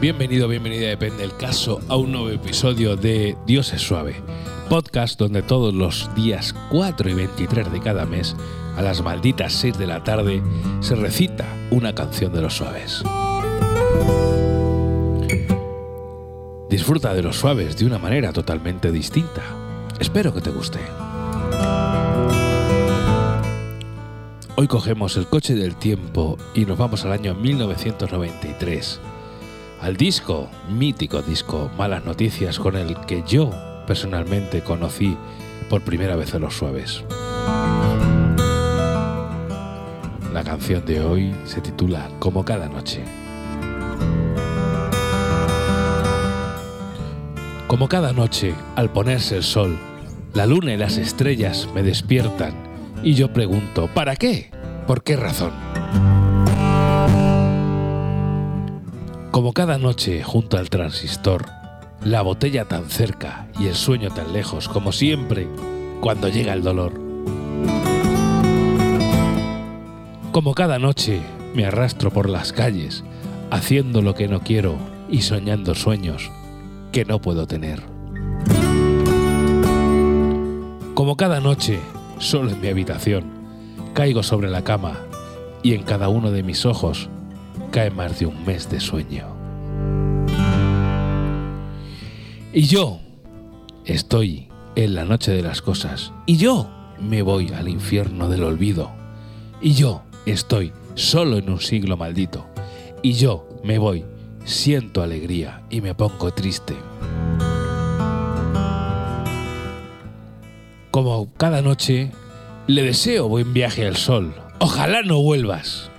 [0.00, 4.14] Bienvenido, bienvenida, depende del caso, a un nuevo episodio de Dios es suave,
[4.70, 8.34] podcast donde todos los días 4 y 23 de cada mes,
[8.78, 10.42] a las malditas 6 de la tarde,
[10.80, 13.02] se recita una canción de los suaves.
[16.70, 19.42] Disfruta de los suaves de una manera totalmente distinta.
[19.98, 20.78] Espero que te guste.
[24.56, 28.98] Hoy cogemos el coche del tiempo y nos vamos al año 1993,
[29.80, 33.50] al disco, mítico disco Malas Noticias, con el que yo
[33.86, 35.16] personalmente conocí
[35.68, 37.02] por primera vez a los suaves.
[40.32, 43.02] La canción de hoy se titula Como cada noche.
[47.66, 49.78] Como cada noche, al ponerse el sol,
[50.34, 52.52] la luna y las estrellas me despiertan
[53.02, 54.50] y yo pregunto, ¿para qué?
[54.86, 55.52] ¿Por qué razón?
[59.30, 61.46] Como cada noche junto al transistor,
[62.02, 65.46] la botella tan cerca y el sueño tan lejos como siempre
[66.00, 67.00] cuando llega el dolor.
[70.32, 71.20] Como cada noche
[71.54, 73.04] me arrastro por las calles,
[73.52, 74.74] haciendo lo que no quiero
[75.08, 76.28] y soñando sueños
[76.90, 77.84] que no puedo tener.
[80.94, 81.78] Como cada noche,
[82.18, 83.26] solo en mi habitación,
[83.94, 84.98] caigo sobre la cama
[85.62, 87.08] y en cada uno de mis ojos
[87.70, 89.26] cae más de un mes de sueño.
[92.52, 93.00] Y yo
[93.84, 96.68] estoy en la noche de las cosas y yo
[97.00, 98.90] me voy al infierno del olvido
[99.60, 102.46] y yo estoy solo en un siglo maldito
[103.02, 104.04] y yo me voy
[104.44, 106.74] siento alegría y me pongo triste.
[110.90, 112.10] Como cada noche,
[112.66, 114.34] le deseo buen viaje al sol.
[114.58, 115.89] Ojalá no vuelvas.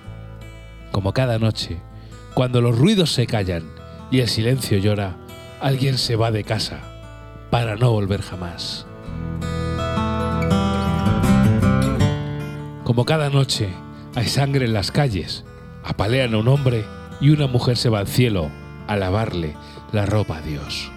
[0.92, 1.80] Como cada noche,
[2.34, 3.64] cuando los ruidos se callan
[4.10, 5.16] y el silencio llora,
[5.58, 6.80] alguien se va de casa
[7.50, 8.86] para no volver jamás.
[12.84, 13.70] Como cada noche,
[14.14, 15.46] hay sangre en las calles,
[15.82, 16.84] apalean a un hombre
[17.22, 18.50] y una mujer se va al cielo
[18.86, 19.56] a lavarle
[19.92, 20.92] la ropa a Dios.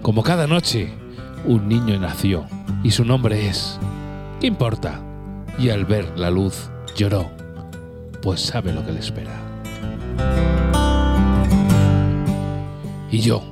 [0.00, 0.90] Como cada noche,
[1.44, 2.46] un niño nació
[2.82, 3.78] y su nombre es,
[4.40, 5.05] ¿qué importa?
[5.58, 7.30] Y al ver la luz lloró,
[8.22, 9.40] pues sabe lo que le espera.
[13.10, 13.42] Y yo,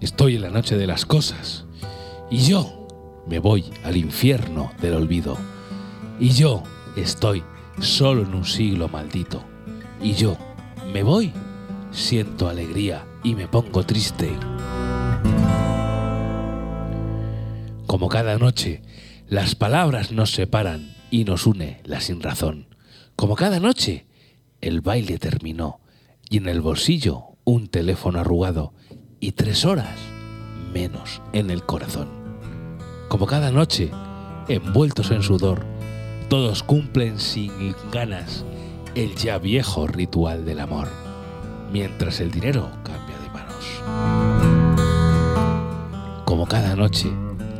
[0.00, 1.64] estoy en la noche de las cosas,
[2.30, 2.86] y yo
[3.26, 5.36] me voy al infierno del olvido,
[6.20, 6.62] y yo
[6.96, 7.42] estoy
[7.80, 9.42] solo en un siglo maldito.
[10.02, 10.36] Y yo
[10.92, 11.32] me voy,
[11.90, 14.36] siento alegría y me pongo triste.
[17.86, 18.82] Como cada noche,
[19.28, 22.68] las palabras nos separan y nos une la sin razón.
[23.16, 24.06] Como cada noche,
[24.60, 25.80] el baile terminó
[26.28, 28.74] y en el bolsillo un teléfono arrugado
[29.20, 29.98] y tres horas
[30.72, 32.08] menos en el corazón.
[33.08, 33.90] Como cada noche,
[34.48, 35.64] envueltos en sudor,
[36.28, 38.44] todos cumplen sin ganas
[38.94, 40.88] el ya viejo ritual del amor,
[41.72, 43.64] mientras el dinero cambia de manos.
[46.24, 47.10] Como cada noche,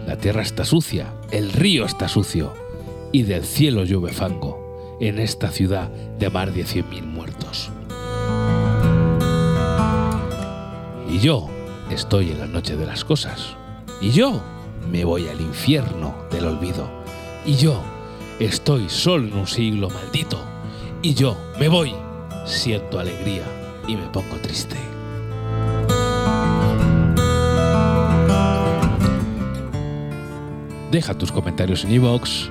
[0.06, 2.52] la tierra está sucia, el río está sucio,
[3.12, 7.70] y del cielo llueve fango en esta ciudad de más de cien mil muertos.
[11.10, 11.48] Y yo
[11.90, 13.56] estoy en la noche de las cosas,
[14.00, 14.42] y yo
[14.90, 16.88] me voy al infierno del olvido,
[17.44, 17.80] y yo
[18.38, 20.38] Estoy solo en un siglo maldito
[21.00, 21.94] y yo me voy,
[22.44, 23.44] siento alegría
[23.88, 24.76] y me pongo triste.
[30.90, 32.50] Deja tus comentarios en iVoox,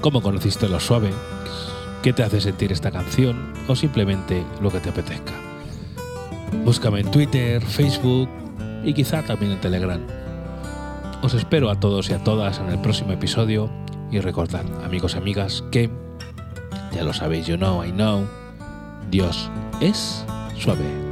[0.00, 1.10] cómo conociste lo suave,
[2.02, 5.32] qué te hace sentir esta canción o simplemente lo que te apetezca.
[6.64, 8.28] Búscame en Twitter, Facebook
[8.84, 10.00] y quizá también en Telegram.
[11.22, 13.70] Os espero a todos y a todas en el próximo episodio
[14.10, 15.90] y recordad, amigos y amigas, que
[16.92, 18.26] ya lo sabéis, you know, I know,
[19.10, 19.50] Dios
[19.80, 20.24] es
[20.58, 21.09] suave.